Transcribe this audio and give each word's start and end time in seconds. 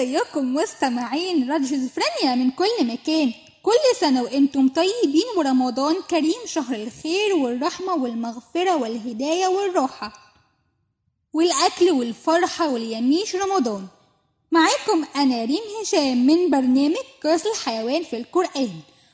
ازيكم 0.00 0.54
مستمعين 0.54 1.50
راديو 1.50 1.78
من 2.36 2.50
كل 2.50 2.86
مكان. 2.86 3.32
كل 3.62 3.96
سنة 4.00 4.22
وإنتم 4.22 4.68
طيبين 4.68 5.26
ورمضان 5.36 5.94
كريم 6.10 6.40
شهر 6.46 6.74
الخير 6.74 7.34
والرحمة 7.36 7.94
والمغفرة 7.94 8.76
والهداية 8.76 9.46
والراحة. 9.46 10.12
والأكل 11.32 11.90
والفرحة 11.90 12.68
واليميش 12.68 13.36
رمضان. 13.36 13.86
معاكم 14.52 15.04
أنا 15.16 15.44
ريم 15.44 15.64
هشام 15.82 16.26
من 16.26 16.50
برنامج 16.50 16.96
قصص 17.24 17.46
الحيوان 17.46 18.02
في 18.02 18.16
القرآن. 18.16 18.70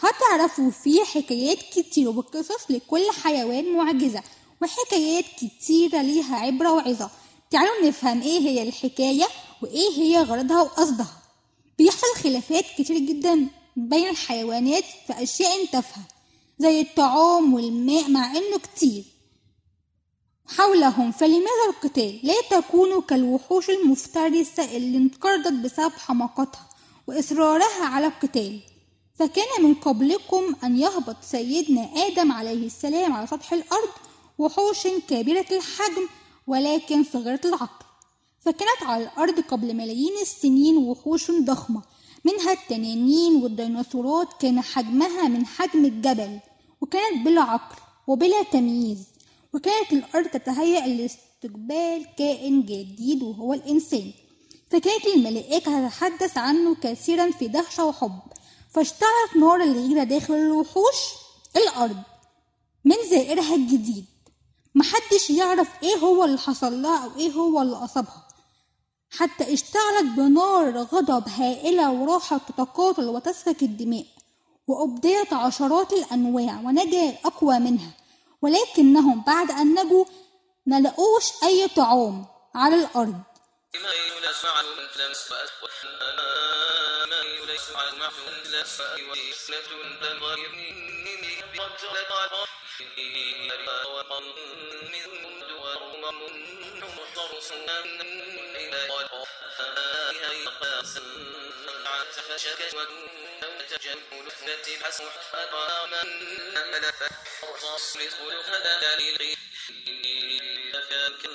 هتعرفوا 0.00 0.70
فيه 0.70 1.04
حكايات 1.04 1.58
كتير 1.58 2.08
وقصص 2.08 2.70
لكل 2.70 3.04
حيوان 3.22 3.76
معجزة 3.76 4.22
وحكايات 4.62 5.24
كتيرة 5.40 6.02
ليها 6.02 6.36
عبرة 6.36 6.72
وعظة. 6.72 7.10
تعالوا 7.50 7.86
نفهم 7.88 8.22
إيه 8.22 8.38
هي 8.40 8.62
الحكاية؟ 8.68 9.24
وإيه 9.62 9.90
هي 9.98 10.22
غرضها 10.22 10.62
وقصدها؟ 10.62 11.22
بيحصل 11.78 12.14
خلافات 12.22 12.64
كتير 12.78 12.98
جدا 12.98 13.46
بين 13.76 14.08
الحيوانات 14.08 14.84
في 15.06 15.22
أشياء 15.22 15.66
تافهة 15.66 16.02
زي 16.58 16.80
الطعام 16.80 17.54
والماء 17.54 18.10
مع 18.10 18.30
إنه 18.36 18.58
كتير. 18.58 19.04
حولهم 20.46 21.12
فلماذا 21.12 21.64
القتال؟ 21.68 22.20
لا 22.22 22.34
تكونوا 22.50 23.02
كالوحوش 23.02 23.70
المفترسة 23.70 24.76
اللي 24.76 24.98
انقرضت 24.98 25.52
بسبب 25.52 25.92
حماقتها 25.92 26.68
وإصرارها 27.06 27.84
على 27.84 28.06
القتال. 28.06 28.60
فكان 29.14 29.62
من 29.62 29.74
قبلكم 29.74 30.56
أن 30.64 30.78
يهبط 30.78 31.16
سيدنا 31.22 31.90
آدم 32.06 32.32
عليه 32.32 32.66
السلام 32.66 33.12
على 33.12 33.26
سطح 33.26 33.52
الأرض 33.52 33.88
وحوش 34.38 34.86
كبيرة 35.08 35.46
الحجم 35.50 36.08
ولكن 36.46 37.04
صغيرة 37.12 37.40
العقل. 37.44 37.87
فكانت 38.40 38.82
على 38.82 39.04
الأرض 39.04 39.40
قبل 39.40 39.74
ملايين 39.74 40.12
السنين 40.22 40.76
وحوش 40.76 41.30
ضخمة 41.30 41.82
منها 42.24 42.52
التنانين 42.52 43.42
والديناصورات 43.42 44.28
كان 44.40 44.60
حجمها 44.60 45.28
من 45.28 45.46
حجم 45.46 45.84
الجبل 45.84 46.40
وكانت 46.80 47.24
بلا 47.26 47.42
عقل 47.42 47.76
وبلا 48.06 48.42
تمييز 48.42 48.98
وكانت 49.54 49.92
الأرض 49.92 50.26
تتهيأ 50.28 50.86
لاستقبال 50.86 52.06
كائن 52.18 52.62
جديد 52.62 53.22
وهو 53.22 53.54
الإنسان. 53.54 54.12
فكانت 54.70 55.06
الملائكة 55.06 55.88
تتحدث 55.88 56.38
عنه 56.38 56.74
كثيرا 56.74 57.30
في 57.30 57.48
دهشة 57.48 57.84
وحب 57.84 58.18
فاشتعلت 58.70 59.36
نار 59.36 59.62
الغيرة 59.62 60.04
داخل 60.04 60.34
الوحوش 60.34 60.96
الأرض 61.56 61.96
من 62.84 62.96
زائرها 63.10 63.54
الجديد. 63.54 64.04
محدش 64.74 65.30
يعرف 65.30 65.68
إيه 65.82 65.96
هو 65.96 66.24
اللي 66.24 66.38
حصل 66.38 66.82
لها 66.82 67.04
أو 67.04 67.10
إيه 67.18 67.30
هو 67.32 67.62
اللي 67.62 67.76
أصابها. 67.76 68.28
حتى 69.10 69.54
اشتعلت 69.54 70.06
بنار 70.16 70.78
غضب 70.78 71.28
هائلة 71.28 71.90
وراحت 71.90 72.40
تتقاتل 72.48 73.08
وتسفك 73.08 73.62
الدماء 73.62 74.04
وأبديت 74.66 75.32
عشرات 75.32 75.92
الأنواع 75.92 76.60
ونجا 76.64 77.10
الأقوى 77.10 77.58
منها 77.58 77.90
ولكنهم 78.42 79.22
بعد 79.26 79.50
أن 79.50 79.74
نجوا 79.74 80.04
ملقوش 80.66 81.24
أي 81.42 81.68
طعام 81.68 82.26
على 82.54 82.74
الأرض. 82.74 83.20
فشكت 102.38 102.74
وكنت 102.74 103.74
تجمل 103.74 104.30
فتي 104.30 104.84
حسوح 104.84 105.12
أقاما 105.34 106.02
أمل 106.62 106.92
فرصص 107.40 107.96
لخلق 107.96 108.80
دليل 108.82 109.36
فكاك 110.72 111.26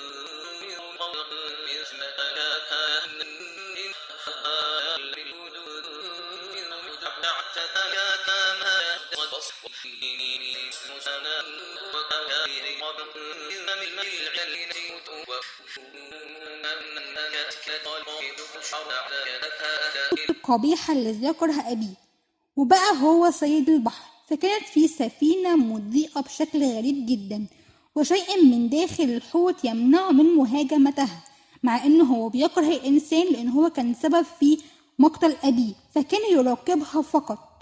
من 0.62 0.78
غرق 0.98 1.32
إذ 1.68 1.96
مألاك 1.96 2.72
أنني 3.04 3.94
أقال 4.26 5.00
للوجود 5.00 5.86
من 6.54 6.72
رجع 6.72 7.12
تعتك 7.22 7.74
كما 8.26 8.73
القبيحة 20.30 20.92
اللي 20.92 21.12
ذكرها 21.12 21.72
أبيه 21.72 21.94
وبقى 22.56 22.96
هو 23.02 23.30
سيد 23.30 23.68
البحر 23.68 24.04
فكانت 24.30 24.64
في 24.68 24.88
سفينة 24.88 25.56
مضيئة 25.56 26.20
بشكل 26.20 26.64
غريب 26.76 27.06
جدا 27.06 27.46
وشيء 27.94 28.44
من 28.44 28.68
داخل 28.68 29.04
الحوت 29.04 29.64
يمنعه 29.64 30.10
من 30.10 30.24
مهاجمتها 30.24 31.24
مع 31.62 31.84
انه 31.84 32.04
هو 32.04 32.28
بيكره 32.28 32.68
الإنسان 32.68 33.32
لأن 33.32 33.48
هو 33.48 33.70
كان 33.70 33.94
سبب 33.94 34.26
في 34.40 34.58
مقتل 34.98 35.36
ابيه 35.44 35.72
فكان 35.94 36.20
يراقبها 36.32 37.02
فقط. 37.02 37.53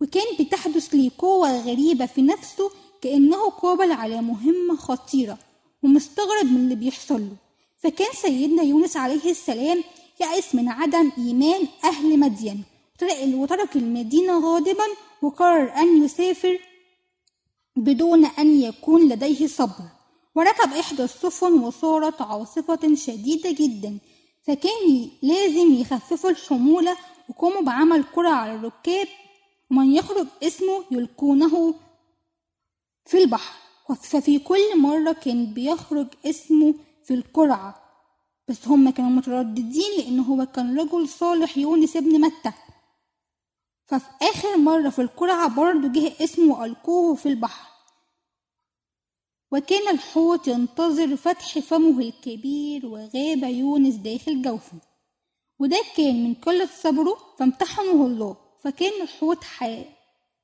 وكان 0.00 0.24
بتحدث 0.40 0.94
ليه 0.94 1.10
قوة 1.18 1.60
غريبة 1.60 2.06
في 2.06 2.22
نفسه 2.22 2.70
كأنه 3.02 3.50
قابل 3.50 3.92
على 3.92 4.22
مهمة 4.22 4.76
خطيرة 4.76 5.38
ومستغرب 5.82 6.46
من 6.46 6.56
اللي 6.56 6.74
بيحصل 6.74 7.20
له. 7.20 7.36
فكان 7.78 8.12
سيدنا 8.12 8.62
يونس 8.62 8.96
عليه 8.96 9.30
السلام 9.30 9.84
يأس 10.20 10.54
من 10.54 10.68
عدم 10.68 11.12
إيمان 11.18 11.66
أهل 11.84 12.18
مدين 12.18 12.64
وترك 13.34 13.76
المدينة 13.76 14.38
غاضبا 14.54 14.84
وقرر 15.22 15.72
أن 15.76 16.04
يسافر 16.04 16.58
بدون 17.76 18.24
أن 18.26 18.60
يكون 18.60 19.08
لديه 19.08 19.46
صبر. 19.46 19.84
وركب 20.34 20.72
إحدى 20.72 21.04
السفن 21.04 21.52
وصارت 21.52 22.22
عاصفة 22.22 22.94
شديدة 22.94 23.50
جدا 23.50 23.98
فكان 24.42 25.10
لازم 25.22 25.72
يخففوا 25.74 26.30
الحمولة 26.30 26.96
وقاموا 27.28 27.62
بعمل 27.62 28.02
قرعة 28.02 28.34
على 28.34 28.54
الركاب 28.54 29.06
ومن 29.70 29.92
يخرج 29.92 30.26
اسمه 30.42 30.84
يلقونه 30.90 31.74
في 33.04 33.18
البحر. 33.18 33.60
ففي 34.02 34.38
كل 34.38 34.78
مرة 34.78 35.12
كان 35.12 35.54
بيخرج 35.54 36.06
اسمه 36.26 36.74
في 37.04 37.14
القرعة. 37.14 37.82
بس 38.48 38.68
هم 38.68 38.90
كانوا 38.90 39.10
مترددين 39.10 39.90
لأن 39.98 40.20
هو 40.20 40.46
كان 40.46 40.78
رجل 40.78 41.08
صالح 41.08 41.58
يونس 41.58 41.96
ابن 41.96 42.20
متى. 42.20 42.52
ففي 43.86 44.08
آخر 44.22 44.56
مرة 44.56 44.88
في 44.88 45.02
القرعة 45.02 45.56
برضه 45.56 45.88
جه 45.88 46.24
اسمه 46.24 46.60
وألقوه 46.60 47.14
في 47.14 47.28
البحر. 47.28 47.70
وكان 49.52 49.88
الحوت 49.94 50.48
ينتظر 50.48 51.16
فتح 51.16 51.58
فمه 51.58 51.98
الكبير 52.00 52.86
وغاب 52.86 53.42
يونس 53.42 53.94
داخل 53.94 54.42
جوفه. 54.42 54.78
وده 55.58 55.80
كان 55.96 56.24
من 56.24 56.34
قلة 56.34 56.68
صبره 56.82 57.16
فامتحنه 57.38 58.06
الله. 58.06 58.49
فكأن 58.62 59.02
الحوت 59.02 59.44
حي... 59.44 59.84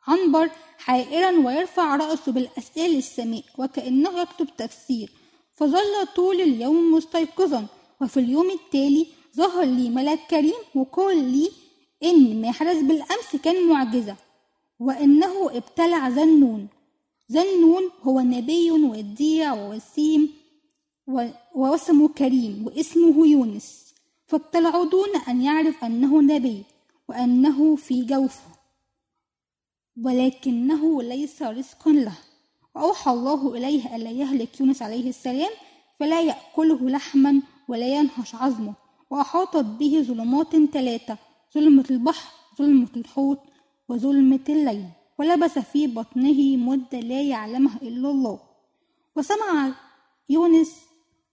عنبر 0.07 0.51
حائرا 0.79 1.31
ويرفع 1.31 1.97
رأسه 1.97 2.33
بالأسئلة 2.33 2.87
للسماء 2.89 3.43
وكأنه 3.59 4.21
يكتب 4.21 4.49
تفسير. 4.59 5.11
فظل 5.55 6.07
طول 6.17 6.41
اليوم 6.41 6.95
مستيقظا 6.95 7.67
وفي 8.01 8.21
اليوم 8.21 8.51
التالي 8.51 9.07
ظهر 9.37 9.65
لي 9.65 9.91
ملك 9.91 10.19
كريم 10.31 10.61
وقال 10.75 11.33
لي 11.33 11.51
إن 12.05 12.41
ما 12.41 12.53
حدث 12.53 12.83
بالأمس 12.83 13.37
كان 13.45 13.69
معجزة 13.69 14.17
وإنه 14.81 15.51
ابتلع 15.57 16.09
ذنون 16.09 16.69
ذنون 17.33 17.83
هو 18.03 18.21
نبي 18.21 18.71
وديع 18.71 19.53
ووسيم 19.53 20.33
ووسمه 21.55 22.09
كريم 22.09 22.67
واسمه 22.67 23.27
يونس. 23.27 23.95
فابتلعوا 24.27 24.85
دون 24.85 25.17
أن 25.29 25.43
يعرف 25.43 25.85
أنه 25.85 26.23
نبي. 26.23 26.63
وأنه 27.09 27.77
في 27.77 28.03
جوفه 28.03 28.57
ولكنه 30.05 31.03
ليس 31.03 31.43
رزقا 31.43 31.91
له. 31.91 32.19
وأوحى 32.75 33.11
الله 33.11 33.55
إليه 33.55 33.97
ألا 33.97 34.11
يهلك 34.11 34.61
يونس 34.61 34.83
عليه 34.83 35.09
السلام 35.09 35.51
فلا 36.01 36.21
يأكله 36.21 36.91
لحما 36.91 37.43
ولا 37.69 37.87
ينهش 37.87 38.35
عظمه. 38.35 38.75
وأحاطت 39.11 39.65
به 39.65 40.03
ظلمات 40.03 40.57
ثلاثة 40.57 41.19
ظلمة 41.55 41.85
البحر 41.91 42.33
ظلمة 42.59 42.89
الحوت 42.97 43.41
وظلمة 43.89 44.45
الليل. 44.49 44.89
ولبس 45.19 45.59
في 45.59 45.87
بطنه 45.87 46.57
مدة 46.57 47.01
لا 47.01 47.23
يعلمها 47.23 47.79
إلا 47.83 48.11
الله. 48.11 48.41
وسمع 49.17 49.73
يونس 50.29 50.77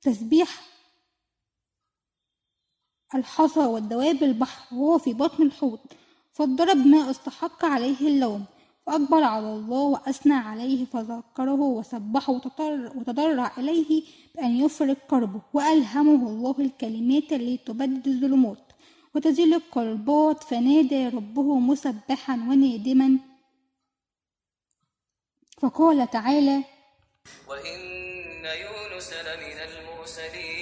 تسبيح 0.01 0.72
الحصى 3.15 3.59
والدواب 3.59 4.23
البحر 4.23 4.75
وهو 4.75 4.97
في 4.97 5.13
بطن 5.13 5.43
الحوت 5.43 5.79
فاضطرب 6.33 6.77
ما 6.77 7.11
استحق 7.11 7.65
عليه 7.65 8.07
اللوم 8.07 8.45
فأقبل 8.85 9.23
على 9.23 9.53
الله 9.53 9.81
وأثنى 9.81 10.33
عليه 10.33 10.85
فذكره 10.85 11.61
وسبحه 11.61 12.41
وتضرع 12.95 13.51
إليه 13.57 14.03
بأن 14.35 14.51
يفرق 14.65 14.97
كربه 15.09 15.41
وألهمه 15.53 16.29
الله 16.29 16.55
الكلمات 16.59 17.33
التي 17.33 17.57
تبدد 17.57 18.07
الظلمات 18.07 18.63
وتزيل 19.15 19.53
القربات 19.53 20.43
فنادى 20.43 21.07
ربه 21.07 21.59
مسبحا 21.59 22.33
ونادما. 22.33 23.19
فقال 25.61 26.09
تعالى 26.09 26.63
وإن 27.49 27.79
يونس 28.45 29.09
لمن 29.13 29.57
المرسلين. 29.69 30.52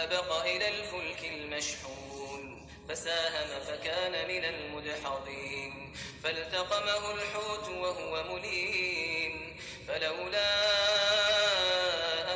إذ 0.00 0.12
أبق 0.12 0.44
إلى 0.44 0.68
الفلك 0.68 1.24
المشحون 1.24 2.68
فساهم 2.88 3.60
فكان 3.60 4.28
من 4.28 4.44
المدحضين. 4.44 5.94
فالتقمه 6.24 7.14
الحوت 7.14 7.68
وهو 7.68 8.22
مليم 8.34 9.56
فلولا 9.88 10.50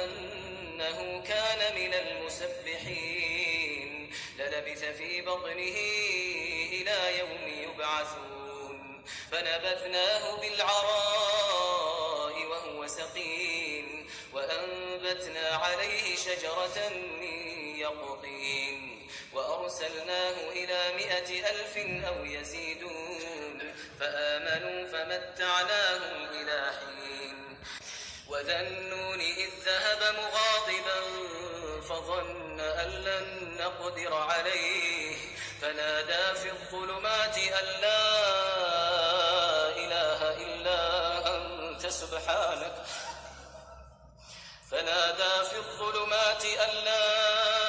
أنه 0.04 1.22
كان 1.22 1.74
من 1.74 1.94
المسبحين 1.94 3.30
للبث 4.38 4.84
في 4.84 5.20
بطنه 5.20 5.76
إلى 6.72 7.18
يوم 7.18 7.48
يبعثون. 7.48 9.04
فنبذناه 9.30 10.40
بالعراء 10.40 12.34
وهو 12.46 12.86
سقيم 12.86 14.06
وأنبتنا 14.32 15.48
عليه 15.48 16.16
شجرة 16.16 16.88
من 17.20 17.43
يقطين 17.84 19.08
وأرسلناه 19.32 20.36
إلى 20.50 20.80
مائة 20.96 21.30
ألف 21.50 21.74
أو 22.08 22.24
يزيدون. 22.24 23.74
فآمنوا 24.00 24.78
فمتعناهم 24.92 26.16
إلى 26.38 26.72
حين. 26.78 27.38
وذا 28.28 28.60
النون 28.60 29.20
إذ 29.20 29.50
ذهب 29.64 30.02
مغاضبا 30.20 31.00
فظن 31.88 32.60
أن 32.60 32.90
لن 33.08 33.56
نقدر 33.60 34.14
عليه. 34.14 35.16
فنادى 35.60 36.38
في 36.40 36.50
الظلمات 36.50 37.36
أن 37.38 37.66
لا 37.80 38.04
إله 39.84 40.20
إلا 40.44 40.80
أنت 41.36 41.86
سبحانك. 41.86 42.76
فنادى 44.70 45.34
في 45.50 45.56
الظلمات 45.56 46.44
أن 46.44 46.72
لا 46.84 47.63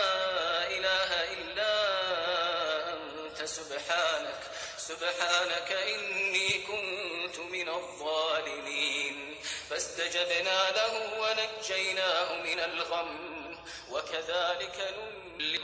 سبحانك 3.45 4.41
سبحانك 4.77 5.71
إني 5.71 6.49
كنت 6.49 7.39
من 7.39 7.69
الظالمين. 7.69 9.35
فاستجبنا 9.69 10.71
له 10.71 10.93
ونجيناه 11.21 12.41
من 12.41 12.59
الغم 12.59 13.57
وكذلك 13.89 14.93
ننلي 15.39 15.57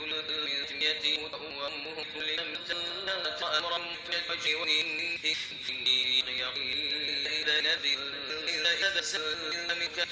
اليتيم 0.70 1.22
وأمه 1.34 2.04
لم 2.16 2.54
تنات 2.68 3.42
أمرا 3.42 3.80
فجوني 4.28 4.80
إذا 7.26 7.60
نذل 7.60 8.48
إذا 8.48 9.00
بسلمك 9.00 10.08